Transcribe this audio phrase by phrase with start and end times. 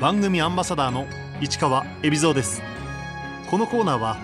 [0.00, 1.06] 番組アンバサダーの
[1.40, 2.62] 市川恵比蔵です。
[3.50, 4.16] このコーナーは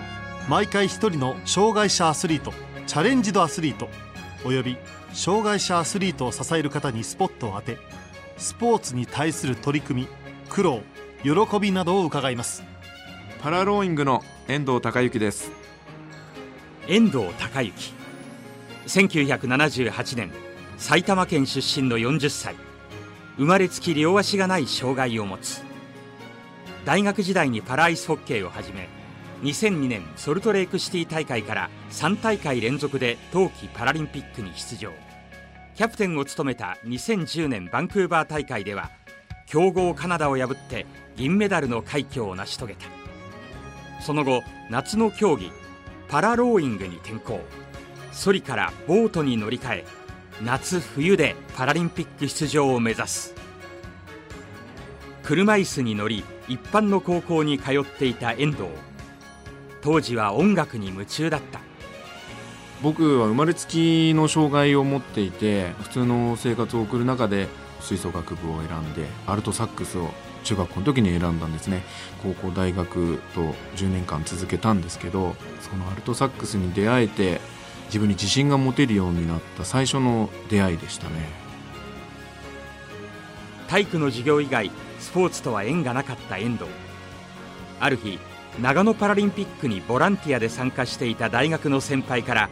[0.49, 2.51] 毎回一人の障害者アスリート
[2.87, 3.87] チャレンジドアスリート
[4.43, 4.77] および
[5.13, 7.77] 障害者アスリートを支える方にスポットを当て
[8.37, 10.07] スポーツに対する取り組み
[10.49, 10.81] 苦労
[11.23, 12.63] 喜びなどを伺います。
[13.41, 15.51] パラローイングの遠藤孝之です。
[16.87, 17.93] 遠藤孝之。
[18.87, 20.31] 1978年
[20.77, 22.55] 埼玉県出身の40歳
[23.39, 25.63] 生まれつき両足がない障害を持つ。
[26.83, 28.89] 大学時代にパラアイスホッケーを始め
[29.43, 34.91] 2002年ソルトレークシティ大会から3大会連続で冬季パラリンピックに出場。
[35.73, 38.91] キャプテンを務めた2010年バンクーバー大会では
[39.45, 40.85] 強豪カナダを破って
[41.15, 42.87] 銀メダルの快挙を成し遂げた。
[44.01, 45.49] その後夏の競技
[46.09, 47.39] パラローイングに転向。
[48.11, 49.98] ソリからボートに乗り換え
[50.41, 53.33] 夏冬でパラリンピック出場を目指す。
[55.23, 58.69] 車椅子に乗り一般の高校に通っていた遠藤。
[59.81, 61.59] 当時は音楽に夢中だった。
[62.81, 67.49] 僕は生まれつきの障害を持っていて普通の生活を送る中で
[67.81, 70.11] 吹奏楽部を選んでアルトサックスを
[70.45, 71.83] 中学校の時に選んだんですね。
[72.23, 73.41] 高校大学と
[73.75, 77.41] 10年間続けたんですけどそのアルトサックスに出会えて
[77.89, 81.29] 自分に自信が持てるようになった最初の出会いでしたね。
[83.67, 86.69] 体育の授業以外スポーツとは縁がなかった遠藤。
[87.79, 88.19] ある日
[88.61, 92.49] 長野パラリンピックにボランティアで参加していた大学の先輩から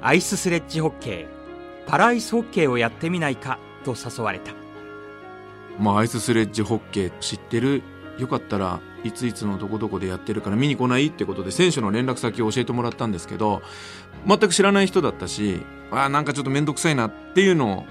[0.00, 4.52] アイススレッジホッケーパラアイスホッケーをやってみないかと誘われた。
[5.78, 7.82] まあアイススレッジホッケー知ってる？
[8.18, 13.62] よかったらいついつのどこどこでやってるから見に来ないってことで選手の連絡先を教えてもらったんですけど
[14.26, 17.86] 全く知らない人だったしあなんかちょっと面倒くさいなっていうのを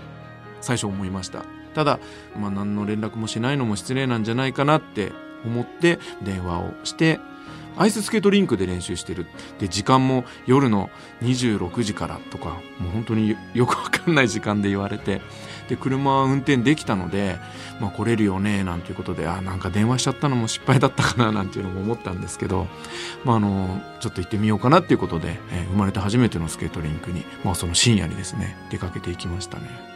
[0.60, 1.44] 最初思いました。
[1.74, 2.00] ただ、
[2.38, 5.12] まあ、何の連絡もしないのも失礼なんじゃないかなって
[5.44, 7.20] 思って電話をして
[7.76, 9.26] アイススケートリンクで練習してる。
[9.60, 10.90] で時間も夜の
[11.22, 15.22] 26時からとかもう本当によくわかんない時間で言われて
[15.70, 17.38] で車運転できたので、
[17.80, 22.68] まあ、来れるよねなんていうことであなんか電話しちゃったのも失敗だったかななんていうのも思ったんですけど、
[23.24, 29.94] まあ、あのちょっと行ってみようかなっていうことで、えー、生まれて初めてのスケートリンクに、まあ、その深夜にですね出かけていきましたね。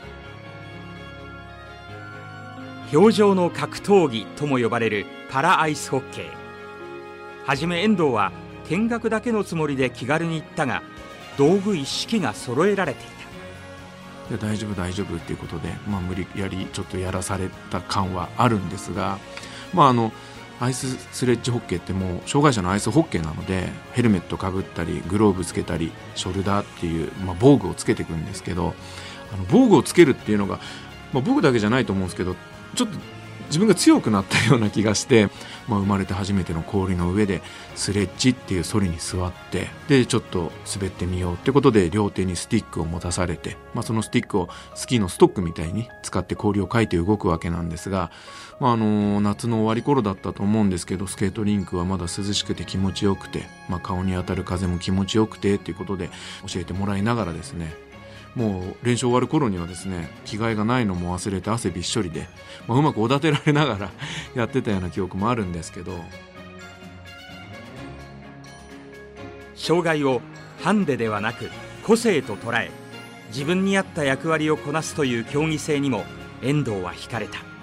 [2.94, 6.28] 表情の格闘技とも呼ばれるパラアイスホッケー
[7.46, 8.32] はじめ遠藤は
[8.70, 10.84] 見学だけのつもりで気軽に行ったが
[11.38, 13.17] 道具一式が揃えられてい
[14.30, 19.20] で大丈夫大丈夫っていうことで、まあ、無理やりちょっとやらされた感はあるんですが、
[19.74, 20.12] まあ、あの
[20.60, 28.74] アイススレッジホッケーってもう障害者のアイスホッケーなのでヘルメットかぶったりグローブつけたりショルダーっていう、まあ、防具をつけていくんですけど
[29.34, 30.60] あの防具をつけるっていうのが、
[31.14, 32.36] まあ、僕だけじゃないと思うんですけど
[32.76, 32.98] ちょっと
[33.48, 35.30] 自分が強くなったような気がして、
[35.68, 37.42] まあ、生まれて初めての氷の上で
[37.76, 48.12] スレッジっていうソリに座ってでちょっと滑ってみようってことで両手にスティックを持たされて、まあ、そのスティックをスキーのストックみたいに使って氷をかいて動くわけなんですが、
[48.60, 56.10] まあ、あの夏の終わり頃だったと思うんですけどスケートリンクはまだ涼しくて気持ちよくて、まあ、顔に当たる風も気持ちよくてっていうことで
[56.48, 57.87] 教えてもらいながらですね
[58.38, 62.30] もう練習終わる頃にはですね着替えがないのも忘れて汗びっしょりで、
[62.68, 63.92] まあ、うまくおだてられながら
[64.36, 66.00] やってたような記憶もあるんですけど
[69.56, 70.22] 障害を
[70.62, 71.50] ハンデではなく
[71.84, 72.70] 個性と捉え
[73.30, 76.06] 自分に合った役割をこなすという競技性にも
[76.44, 77.57] 遠藤は惹かれた。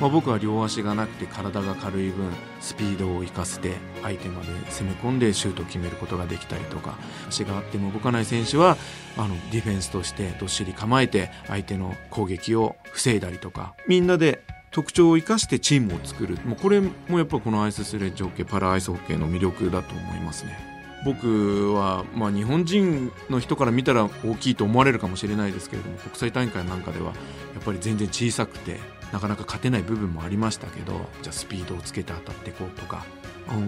[0.00, 2.30] まあ、僕は両足がなくて体が軽い分
[2.60, 6.98] スピードを生かして相手まで攻め込んでシュートを決めることができたりとか
[7.28, 8.76] 足があっても動かない選手は
[9.16, 20.76] あのディフェンスとしてどっしり構えて相手の攻撃を防いだりとかみんなで特徴を生かしてチームを作るもうこれもやっぱこのアイススレッジホッケーパラアイスホッケーの魅力だと思いますね。
[21.06, 27.12] 僕は、まあ、日本人の人から見たら大きいと思われるかもしれないですけれども国際大会なんかではや
[27.60, 28.80] っぱり全然小さくて
[29.12, 33.04] なかなか勝てない部分もありましたけどじゃあスピードをつけて当たっていこうとか。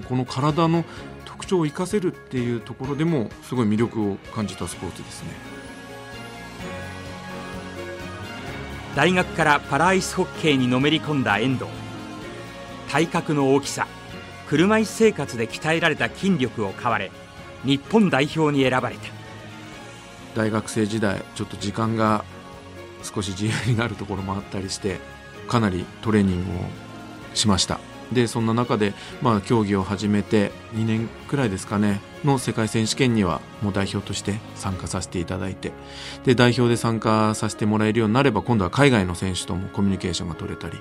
[0.09, 0.85] この体の
[1.25, 5.31] 特徴を生かせるっていうところでもすごい魅力を感じたスポーツですね。
[8.97, 11.71] 大学からパラアイスホッケーにのめり込んだ遠藤。
[12.91, 13.87] 体格の大きさ
[14.49, 17.13] 車椅子生活で鍛えられた筋力を買われ
[17.65, 19.03] 日本代表に選ばれた。
[20.35, 22.25] 大学生時代ちょっと時間が
[23.05, 24.99] 少し自由になるところもあったりして
[25.49, 26.63] かなりトレーニングを
[27.35, 27.81] しました。
[28.13, 35.73] でそんな中で、まあ、競技を始めて2年くらいですかねの世界選手権にはもう代表として参加させていただいて
[36.25, 40.79] で代表で参加させてもらえるようになれば今度は海外の選手ともコミュニケーションが取れたり、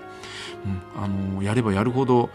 [0.65, 2.29] うん、あのやればやるほど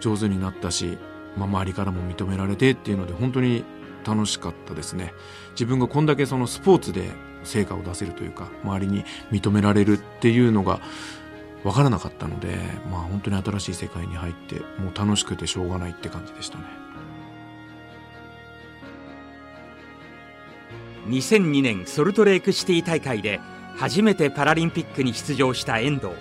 [0.00, 0.98] 上手になったし、
[1.36, 3.64] まあ、周りからも認められてっていうので本当に
[4.06, 5.12] 楽しかったですね。
[5.52, 7.10] 自分がこんだけそのスポーツで
[7.42, 10.80] 成果を出せるというか周りに認められるっていうのが
[11.66, 12.56] 分からなかったので、
[12.92, 16.64] まあ、本当に新しい世界に入ってもう楽しくてしょうがないって感じでしたね。
[21.08, 23.40] 2002年ソルトレークシティ大会で
[23.76, 26.12] 初めてパラリンピックに出場した遠藤。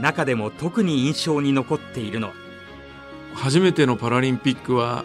[0.00, 2.34] 中でも特に印象に残っているのは？
[3.34, 5.04] 初めてのパラリンピックは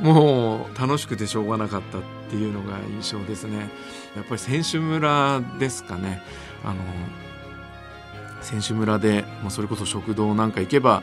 [0.00, 3.70] もう楽しくてしょうがなかったっていうのが印象ですね。
[4.14, 6.22] やっぱり選手村ですかね。
[6.64, 6.76] あの
[8.46, 11.02] 選手村でもうそれこそ食堂なんか行けば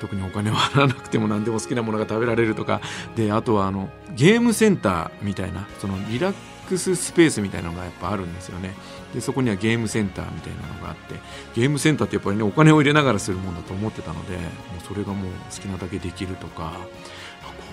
[0.00, 2.80] 特にお金は払わなくても何でも好きなものが食べられるとか
[3.16, 6.34] であとはあのゲームセンターみたいなそのリラッ
[6.68, 8.74] クススペースみたいなのがやっぱあるんですよね
[9.12, 11.14] でそこにはゲームセンターみたいなのがあって
[11.54, 16.72] ゲームセンターってやっぱりねお金を入れながらするもんだと思ってたのでもうそれがもう好きなだけできるとか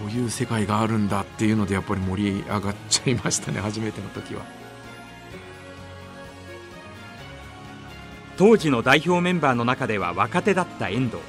[0.02, 4.61] こういう世界があるんだっていうのでやっぱり盛り上がっちゃいましたね初めての時は。
[8.42, 11.22] 当時の代表メンバーの中では若手だった遠藤。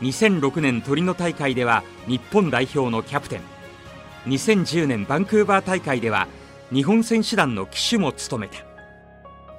[0.00, 3.42] 2006年トリノ大会では日本代表のキャプテン。
[4.26, 6.26] 2010年バンクーバー大会では
[6.72, 8.64] 日本選手団の旗手も務めた。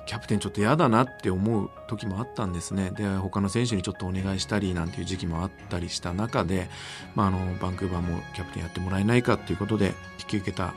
[0.06, 2.92] キャプテンちょっと嫌だなって思う時もあったんですね。
[2.92, 6.70] で他の選手にちょっとお願いしたりなんていう時期もあったりした中で、
[7.16, 10.74] まあ、あのバンクーバーもキャプテンやってもらえないかっていうことで引き受けた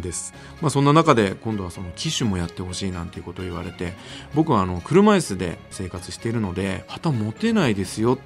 [0.00, 3.94] です、まあ、そんな中で今度はその機種もやってほしいなんていうことを言われて
[4.34, 8.18] 僕はあの車椅子で生活しているので旗持てないですよっ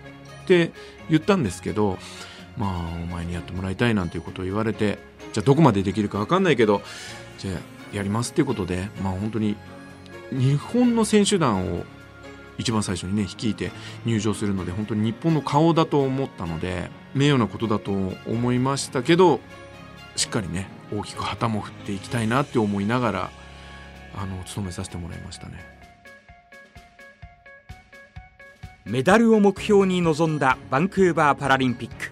[0.46, 0.72] て
[1.10, 1.98] 言ったんですけど
[2.56, 4.98] まあお前にやってもらいたいなんていうことを言われて
[5.32, 6.82] じゃあどこまでできるか分かんないけど
[7.38, 9.56] じゃあやりますっていうことでまあ本当に
[10.30, 11.84] 日本の選手団を
[12.58, 13.70] 一番最初にね率いて
[14.04, 17.92] 入場するので本当に日本の顔だと思ったので名誉なことだと
[18.26, 19.40] 思いましたけど
[20.16, 23.30] しっかりね大きく旗も振っていきたいなって思いながら
[24.14, 25.64] あの務めさせてもらいましたね。
[28.84, 32.10] メダルを目標に臨んだバンクーバーパラリンピック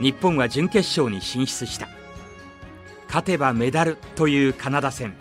[0.00, 1.88] 日本は準決勝に進出した。
[3.06, 5.14] 勝てばメダルというカナダ戦。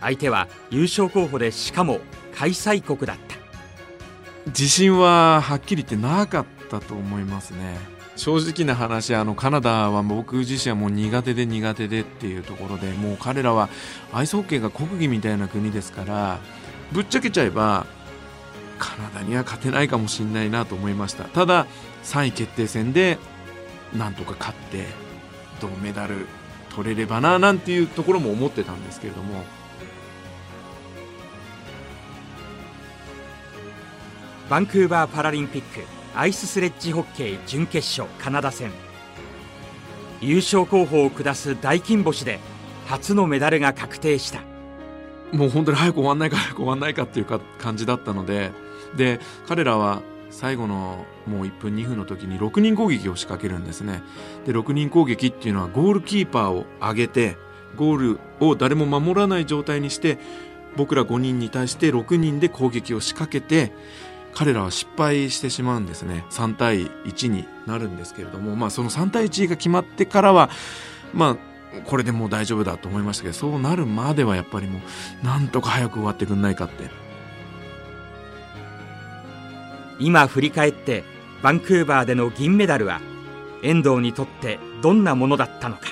[0.00, 2.00] 相手は優勝候補でしかも
[2.34, 3.36] 開催国だった。
[4.46, 6.44] 自信ははっきり言ってなか
[6.76, 7.78] ったと思いますね。
[8.16, 13.70] 正直な話あのカナダは僕自身はもう苦手で苦手でっていうところでもう彼らは
[14.12, 16.38] アイスホッケーが国技みたいな国ですから
[16.92, 17.86] ぶっちゃけちゃえば
[18.78, 21.24] カナダには勝てないかもしれないなと思いました。
[21.24, 21.66] ただ
[22.04, 23.18] 3位決定戦で
[23.96, 24.86] なんとか勝って
[25.60, 26.26] 銅メダル
[26.74, 29.44] 取れればななんていうところも思ってたんですけれども。
[34.50, 35.80] バンクーバーパラリンピック
[36.14, 38.70] アイススレッジホッケー準決勝カナダ戦。
[40.20, 42.38] 優勝候補を下す大金星で
[42.86, 44.40] 初のメダルが確定した。
[45.32, 48.50] もう本当に早く終わんないか早く終わんないかっていうか感じだったので
[48.96, 49.18] で
[49.48, 54.02] 彼らは最後のもう1分2分の時に6人攻撃を仕掛けるんですね。
[54.44, 57.38] で6人攻撃っていうのはゴールキーパーを上げて
[57.76, 60.18] ゴールを誰も守らない状態にして
[60.76, 63.72] 僕ら5人に対して6人で攻撃を仕掛けて
[64.34, 66.24] 彼らは失敗してしまうんですね。
[66.30, 70.50] 3対1になるんですけれども、まあ、その3対1が決まってからは
[71.12, 74.80] まあこれでもう大丈夫だと思いましたけどそうなるまではやっぱりも
[75.22, 76.90] うなんとか早く終わってくんないかって。
[79.98, 81.04] 今振り返って
[81.42, 83.00] バンクーバーでの銀メダルは
[83.62, 85.82] 遠藤にとってどんなものだったのか。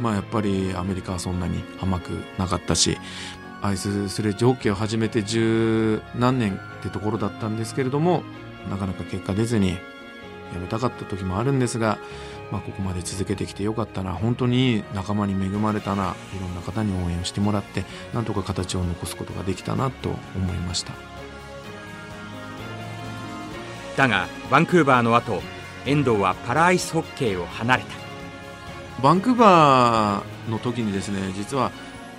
[0.00, 2.98] まあやっぱりアメリカはそんなに甘くなかったし
[3.64, 8.22] アイススレッジホッケーを始めて十何年ってところだったんですけれども
[8.68, 9.78] なかなか結果出ずにや
[10.60, 11.96] めたかった時もあるんですが、
[12.52, 20.92] まあ、ここまで続けてきてよかったな本当に仲間に恵まれたないろんな方に応援してもらってなんとか形を残すことができたなと思いました。
[23.96, 25.40] だがバンクーバーの後
[25.86, 27.88] 遠藤はパラアイスホッケーを離れた。
[29.02, 31.72] バンクーバーの時にですね実は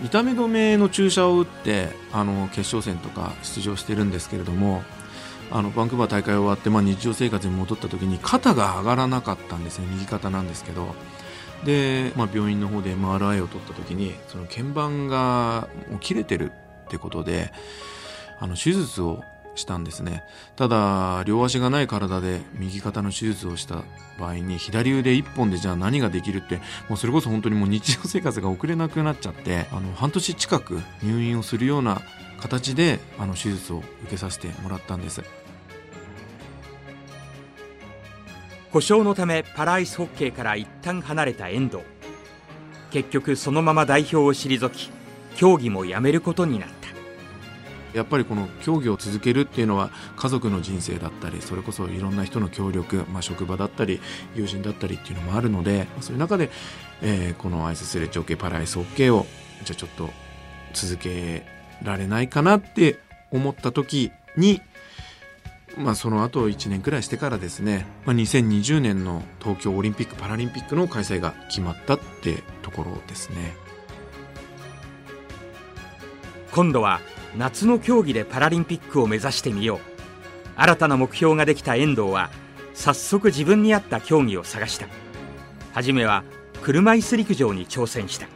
[0.04, 4.84] 痛み止めの注射を打ってあの決勝戦とか出場してるんですけれども
[5.52, 9.88] あのバンクーバー大会終わって、まあ、日常生活に戻った時に肩が上がらなかったんですね。
[9.92, 10.96] 右肩なんですけど。
[11.64, 16.52] で、まあ、病院の方で MRI を取った時にその鍵盤がもう切れてる
[16.86, 17.52] ってことで
[18.40, 19.24] あの手術を
[19.56, 20.24] したんですね。
[20.56, 23.84] ただ両足がない体で右肩の手術をした
[24.20, 32.02] 場合に左腕一本でじゃあ何ができるってもうそれこそ本当にもう日常生活が送れなくなっちゃってあの半年近く入院をするような
[32.40, 35.24] 形であの手術を受けさせてもらったんです。
[38.72, 41.84] 故障のためパラアイスホッケーから一旦離れた遠藤。
[42.92, 44.90] 結局そのまま代表を退き
[45.36, 46.85] 競技もやめることになった。
[47.96, 54.02] やっぱりこの競技を続けるっていうのは家族の人生だったりそれこそいろんな人の協力、まあ、職場だったり
[54.36, 56.50] 友人だったりっていうのもあるのでそういう中で、
[57.02, 59.26] えー、このアイススレッジホッケーパラアイスホッケーを
[59.64, 60.10] じゃあちょっと
[60.74, 61.46] 続け
[61.84, 63.00] られないかなって
[63.32, 64.62] 思った時に
[65.78, 73.56] まあ、その後1年くらいしてからですね、まあ、2020年の東京オリンピック・パラリンピックの開催が決まったってところですね。
[76.54, 77.02] 今度は
[77.38, 79.80] 夏の競技でパラリンピックを目指してみよう。
[80.56, 82.30] 新たな目標ができた遠藤は
[82.74, 84.88] 早速自分に合った競技を探した。
[85.74, 86.24] 初めは
[86.62, 88.28] 車椅子陸上に挑戦した。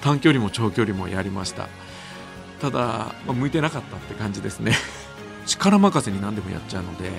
[0.00, 1.68] 短距離も長距離もやりました。
[2.60, 4.72] ただ、まあ、向いてなかったって感じですね。
[5.46, 7.10] 力任せに何でもやっちゃうので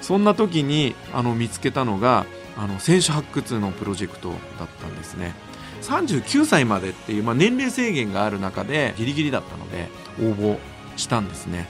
[0.00, 2.26] そんな時にあの見つけたのが
[2.56, 5.34] あの選手発掘のプロジェクトだったんですね。
[5.82, 9.88] 39歳までっていう、まあ、年齢制限がある中でギリギリだったので
[10.20, 10.58] 応募
[10.96, 11.68] したんですね、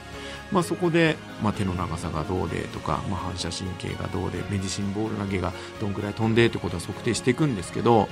[0.51, 8.07] まあ、そこで、まあ、手の長さがどうでとか、まあ、反射神経がどうでメディシンボール投げがどんくらい飛んでってことは測定していくんですけど、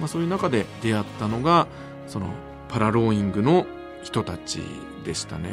[0.00, 1.66] まあ、そういう中で出会ったのが
[2.06, 2.30] その
[2.68, 3.66] パラローイングの
[4.02, 4.60] 人たち
[5.04, 5.50] でしたね。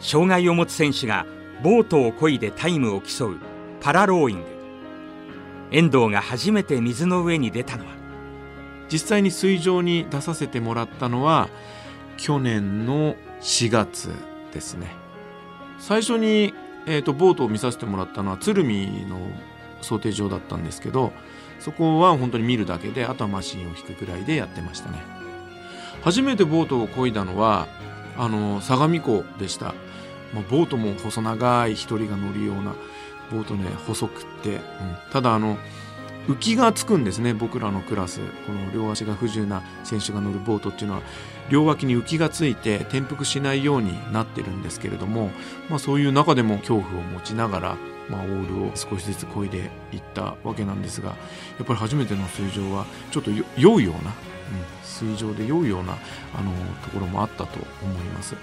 [0.00, 1.26] 障害を持つ選手が
[1.62, 3.36] ボートを漕いでタイムを競う
[3.80, 4.44] パラローイング。
[5.70, 8.01] 遠藤が初めて水の上に出たのは
[8.92, 11.48] 実際に水上に出させてもらったのは
[12.18, 14.10] 去年の4月
[14.52, 14.94] ですね。
[15.78, 16.52] 最初に、
[16.86, 19.18] えーと、ボートを見させてもらったのは鶴見の
[19.80, 21.12] 想定場だったんですけど
[21.58, 24.98] そこは本当に見るだけであとはマシンを引くくらいでやってましたね。
[26.02, 27.68] 初めてボートを漕いだのは
[28.18, 29.74] あの相模湖でした、
[30.34, 32.74] まあ、ボートも細長い一人が乗るような
[33.30, 34.60] ボートね細くって、うん、
[35.12, 35.56] ただあの
[36.28, 38.20] 浮きがつくんですね僕らのクラス。
[38.46, 41.02] この両足が不自由な選手が乗るボートっていうのは。
[41.50, 45.30] 両脇に浮きがついて転覆しないようになってるんですけれども、
[45.68, 47.76] まあ、そういう中でも恐怖を持ちながら、
[48.08, 51.16] まあ、オールを少しずつ漕いでいったわけなんですがや
[51.64, 54.14] っぱり初めての水上はちょっと酔うような、うん、
[54.82, 55.94] 水上で酔うような
[56.32, 56.52] あの
[56.84, 58.36] ところもあったと思います。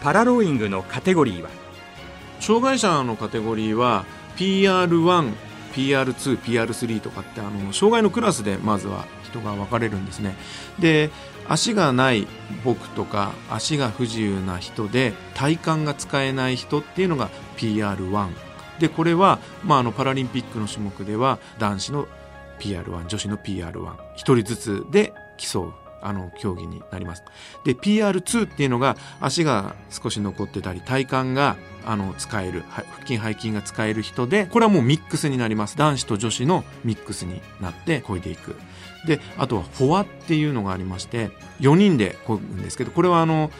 [0.00, 1.48] パラローイングのカテゴリーは？
[2.40, 4.04] 障害者のカテゴリーは
[4.38, 5.34] PR1、
[5.74, 10.36] PR2、PR3 とかってあの障害のクラスでまずは人が分かれるんですね。
[10.78, 11.10] で
[11.48, 12.26] 足がない
[12.64, 18.28] 僕とか足が不自由な人で体幹が使えない人っていうのが PR1
[18.78, 22.08] でこれは、まあ、あのパラリンピックの種目では男子の
[22.60, 27.24] PR1 女子の PR11 人ずつで競うあの競技になります。
[27.64, 31.56] で PR2 っていうのが足が少し残ってたり体幹が
[31.88, 35.76] あの使える腹筋背筋が使える人でこれはもうミックスになります。
[35.76, 38.56] 男子と女子のミックスになって漕いでいく。
[39.06, 41.30] であとはフォアっていうのがありまして
[41.60, 43.50] 4人で漕ぐんですけどこれはあの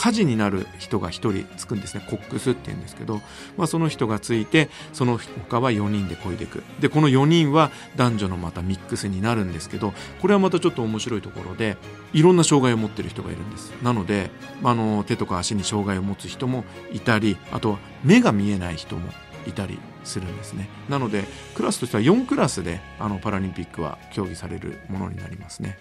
[0.00, 2.02] 火事になる人が1人つくんですね。
[2.08, 3.20] コックスっていうんですけど、
[3.58, 6.62] まあ、その人がついてその他は4人で漕いでいく。
[6.80, 9.92] でこの4人は男女のまたミックスになるんですけど
[10.22, 11.76] これはまたちょっと面白いところで
[12.14, 13.74] いろんな障害を持ってる人がいるんです。
[13.82, 14.30] なので
[14.64, 16.64] あの手とか足に障害を持つ人も
[16.94, 19.06] いたりあとは目が見えない人も
[19.46, 20.70] いたりするんですね。
[20.88, 25.78] なのでクラスとしては4クラスであのパラリンピックは競技されるものになりますね。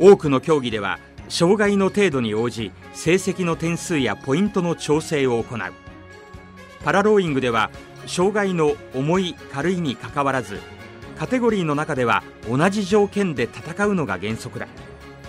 [0.00, 5.58] 多くの競技では障害の程度に応じ成績の点数やポイントの調整を行う。
[6.84, 7.70] パラローイングでは
[8.06, 10.60] 障害の重い軽いにかかわらず
[11.18, 14.68] カテゴリーの中では同じ条件で戦うのが原則だ。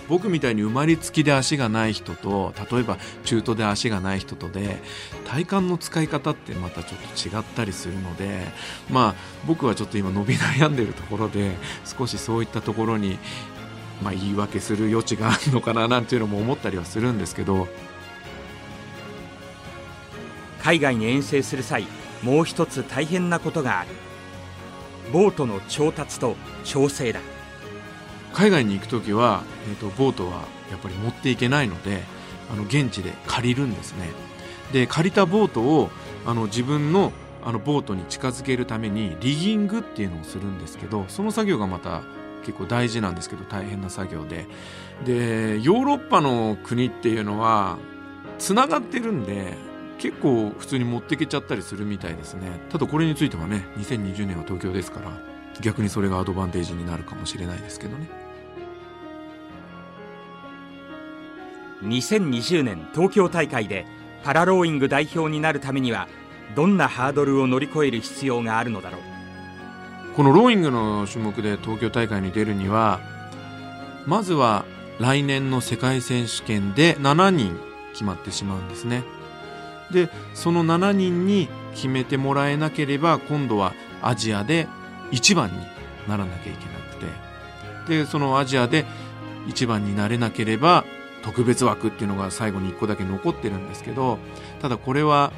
[0.08, 4.78] 僕みたいに生まれつきで足がない人と例えば中途で足がない人とで
[5.24, 8.40] 体幹の使い方ってまたちょっと違ったりするので
[8.90, 9.14] まあ
[9.46, 11.52] 僕はちょっと今伸び悩んでるところで
[11.84, 13.20] 少しそういったところに
[14.02, 17.68] まあ、言い訳する余地があるのかななんていうのも思ったりはするんですけど
[20.58, 21.86] 海外に遠征する際
[22.22, 23.88] もう一つ大変なことがある。
[25.12, 27.20] ボートの調達と調整だ。
[28.32, 32.02] 海外に行く時は、えーと、ボートはやっぱり持っていけないので
[32.52, 34.10] あの現地で借りるんですね。
[34.72, 35.90] で借りたボートを
[36.26, 42.02] あの自分のあのボートに近づけるためにリギングっていうのをするんですけどその作業がまた
[42.44, 44.46] 結構大事なんですけど大変な作業で。
[45.04, 47.78] でヨーロッパの国っていうのは
[48.38, 49.54] つながってるんで
[49.98, 52.60] 結構普通に持ってけちゃったりするみたいですね。
[52.70, 55.10] ただこれについてはね2020年は東京ですから
[55.60, 58.08] 逆にそれがアドバンテージになるかもしれないですけどね。
[61.82, 63.86] 2020年東京大会で
[64.22, 66.08] パラローイング代表になるためには
[66.54, 69.00] どんなハードルを乗り越える必要があるのだろう。
[70.16, 73.00] このローイングの種目で東京大会に出るには
[74.06, 74.64] まずは
[74.98, 77.58] 来年の世界選手権で7人
[77.92, 79.02] 決まってしまうんですね。
[79.92, 84.68] でその7人に決めてもらえなければ今度はアジアで
[85.10, 85.58] 1番に
[86.06, 87.30] ならなきゃいけなくて。
[87.88, 88.84] でそのアジアで
[89.48, 90.84] 1番になれなければ
[91.22, 94.18] 特別枠っていうのが最後に1個だけ残ってるんですけど
[94.62, 95.32] ただこれは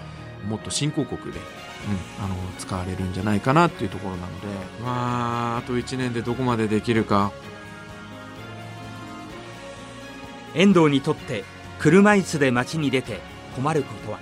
[0.49, 1.41] もっと新興国で、
[1.89, 4.47] うん、あの使われるんじゃないかなっていうところなので。
[4.83, 7.33] まああと1年でどこまでできるか。
[10.55, 11.45] 遠藤にとって
[11.79, 13.21] 車椅子で街に出て
[13.57, 14.19] 困ることは？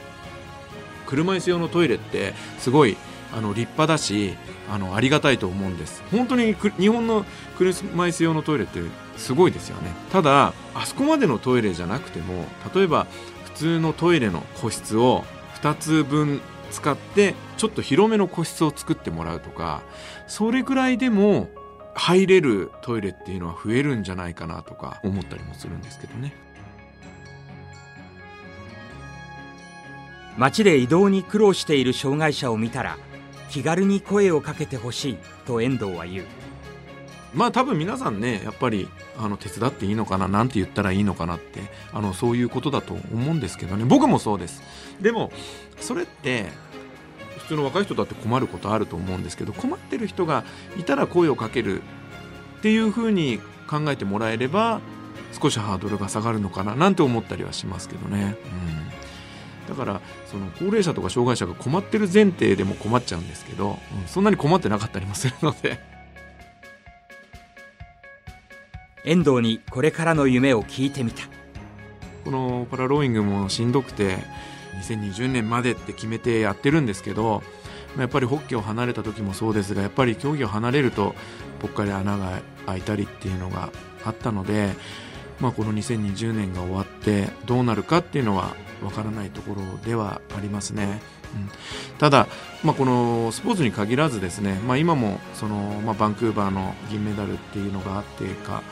[1.06, 2.96] 車椅子用のトイレってすごい
[3.32, 4.36] あの立派だし
[4.70, 6.02] あのありがたいと思うんです。
[6.12, 7.24] 本当に日本の
[7.58, 8.80] 車椅子用のトイレって
[9.16, 9.92] すごいですよね。
[10.12, 13.06] ただあそこまでのトイレじゃなくても例えば
[13.44, 15.24] 普通のトイレの個室を
[15.60, 16.40] 2つ分
[16.70, 19.82] 使ってちょっと広めの個室を作ってもらうとか
[20.26, 21.48] それぐらいでも
[21.94, 26.34] 入れるトイレっていうのは増えるんじゃないかなとか思ったりもするんですけどね。
[30.38, 32.96] 街で移動に苦労している障害者を見たら
[33.50, 36.24] 気軽に声をかけてほしいと遠藤は言う。
[37.34, 41.60] まあ多分皆さんねやっぱりあの手伝っていいのかななんて言ったらいいのかなって
[41.92, 43.84] あのそういうことだと思うんですけどね。
[43.84, 44.62] 僕もそうです。
[45.00, 45.32] でも
[45.80, 46.46] それって
[47.38, 50.44] 普通の若い人だって困ることあると思うんですけど困ってる人が
[50.78, 51.82] いたら声をかける
[52.58, 54.80] っていうふうに考えてもらえれば
[55.40, 58.36] 少しハードルが下がるのかななんて思ったりはしますけどね、
[59.68, 65.99] うん、だからその高齢者とか障害者が困ってる前提でも困っちゃうんですけど、うん、そんなに困ってなかったりもするので。
[69.10, 71.24] 遠藤にこれからの夢を聞いてみた
[72.24, 74.18] このパラローイングもしんどくて
[74.86, 77.42] 2020年までって決めてやってるんですけど
[77.98, 81.16] やっぱりホッケーを離れた時もそうですがやっぱり競技を離れると
[81.58, 83.72] ぽっかり穴が開いたりっていうのが
[84.04, 84.74] あったので、
[85.40, 91.02] まあ、この2020年が終わってどうなるかっていうのはわからないところではありますね。
[91.34, 91.50] うん、
[91.98, 92.28] ただ、
[92.62, 98.62] まあ、このスポーツに限らずですね、まあ、今もその、まあ、バンクーバーの銀メダルっていうのがあってか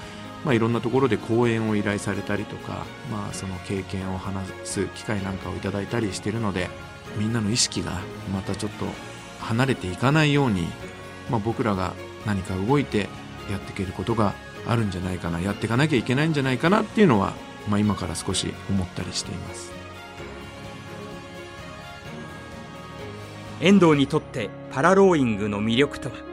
[0.44, 6.70] まあ、いろんなところで講演を依頼されたりとか、まあ、その経験を話す機会なんかをいただいたりしてるので
[7.16, 8.00] みんなの意識が
[8.32, 8.86] またちょっと
[9.40, 10.68] 離れていかないように、
[11.30, 13.08] まあ、僕らが何か動いて
[13.50, 14.34] やっていけることが
[14.66, 17.32] あるんじゃないかなやっていかなきゃいけないんじゃないかなっていうのは、
[17.68, 19.72] まあ、今から少し思ったりしています。
[23.60, 26.27] 遠藤にとってパラローイングの魅力とは？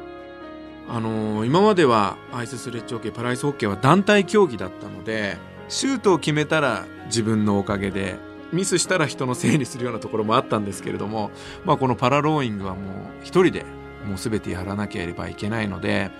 [0.88, 8.18] あのー、今まではアイススレッジホッケーパラアイスホッケーは団体競技だったのでシュートを決めたら自分のおかげで
[8.52, 11.32] ミスしたら人のせいにするようなところもあったんですけれども、
[11.66, 12.86] まあ、このパラローイングはもう
[13.24, 13.66] 一人で
[14.06, 16.12] もう全てやらなければいけないので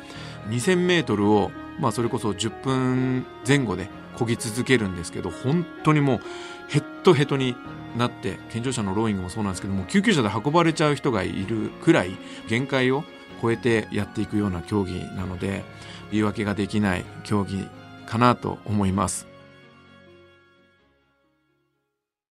[0.50, 6.20] 2000m を、まあ、それこそ10分前後で漕ぎ続けるんですけど本当にもう
[6.68, 7.56] ヘッドヘッドに
[7.96, 13.04] なって健常者のローイングもそうなんですけども救急車で運ばれちゃう人がいるくらい限界を
[13.42, 15.64] 超えてやっていくような競技なので
[16.12, 17.68] 言い訳ができない競技
[18.06, 19.35] かなと思います。